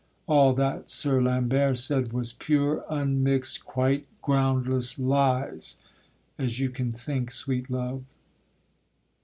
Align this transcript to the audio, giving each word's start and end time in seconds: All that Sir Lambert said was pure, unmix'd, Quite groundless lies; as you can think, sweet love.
All 0.25 0.53
that 0.55 0.89
Sir 0.89 1.21
Lambert 1.21 1.77
said 1.77 2.11
was 2.11 2.33
pure, 2.33 2.83
unmix'd, 2.89 3.63
Quite 3.63 4.07
groundless 4.23 4.97
lies; 4.97 5.77
as 6.39 6.59
you 6.59 6.71
can 6.71 6.91
think, 6.91 7.29
sweet 7.31 7.69
love. 7.69 8.03